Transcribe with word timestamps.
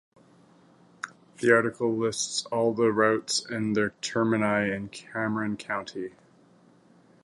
This 1.37 1.51
article 1.51 1.95
lists 1.95 2.47
all 2.47 2.73
the 2.73 2.91
routes 2.91 3.45
and 3.45 3.75
their 3.75 3.91
termini 4.01 4.75
in 4.75 4.89
Cameron 4.89 5.57
County. 5.57 6.13